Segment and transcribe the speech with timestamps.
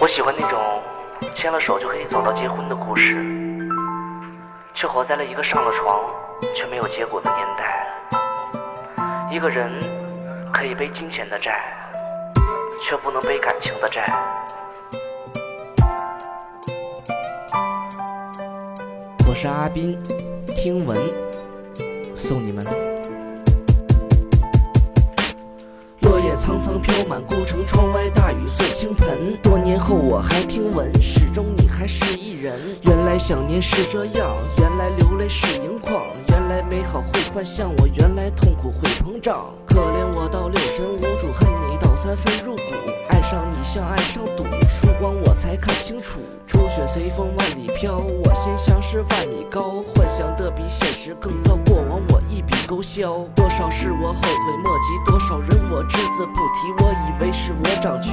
[0.00, 0.58] 我喜欢那种
[1.34, 3.22] 牵了手就可以走到结婚的故事，
[4.72, 6.00] 却活在了一个上了床
[6.56, 7.86] 却没有结果的年代。
[9.30, 9.70] 一个人
[10.54, 11.60] 可以背金钱的债，
[12.82, 14.02] 却不能背感情的债。
[19.28, 20.02] 我是阿斌，
[20.46, 20.96] 听闻
[22.16, 22.64] 送你们。
[26.04, 28.69] 落叶苍苍飘满孤城，窗外大雨碎。
[29.90, 32.56] 后我还听闻，始终你还是一人。
[32.82, 39.52] 原来想念是这样，原来流泪是盈眶，原来美好会幻象，我原来痛苦会膨胀。
[39.66, 42.62] 可怜我到六神无主，恨你到三分入骨。
[43.08, 44.44] 爱上你像爱上赌，
[44.80, 46.20] 输光我才看清楚。
[46.46, 53.26] 初雪随风万里飘，我心像是万米高，幻想的比现实更糟，过往我一笔勾销。
[53.34, 56.70] 多少事我后悔莫及，多少人我只字不提。
[56.78, 58.10] 我以为是我长局，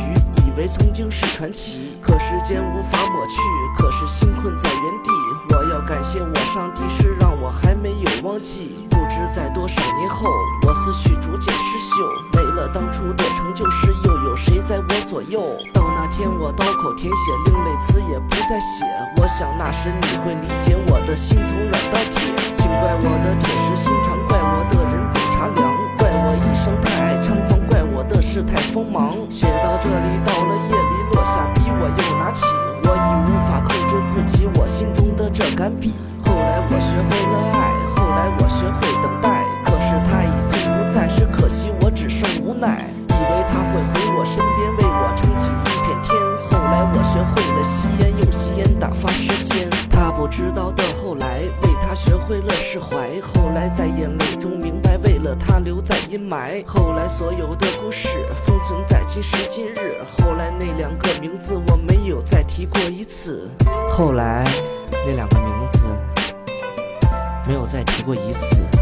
[0.58, 3.38] 为曾经是传奇，可时间无法抹去，
[3.78, 5.12] 可是心困在原地。
[5.56, 8.88] 我要感谢我上帝，是让我还没有忘记。
[8.90, 10.28] 不知在多少年后，
[10.66, 15.40] 我思绪逐渐失秀，没了当初的成就时，又有谁在我左右？
[15.72, 18.84] 到那天我刀口舔血，另类词也不再写。
[19.22, 23.54] 我想那时你会理解我的心从软到铁，请怪我的铁
[35.58, 35.92] 敢比。
[36.24, 42.86] 后来我学会了爱，后来我学会等待，可是他已经不在，是可惜我只剩无奈。
[43.10, 46.14] 以为他会回我身边，为我撑起一片天。
[46.52, 49.68] 后来我学会了吸烟，用吸烟打发时间。
[49.90, 53.20] 他不知道的后来，为他学会了释怀。
[53.34, 56.64] 后来在眼泪中明白，为了他留在阴霾。
[56.68, 58.08] 后来所有的故事
[58.46, 60.06] 封存在今时今日。
[60.22, 63.50] 后来那两个名字我没有再提过一次。
[63.90, 64.44] 后来
[65.10, 65.80] 那两个名字
[67.48, 68.77] 没有再提过一次。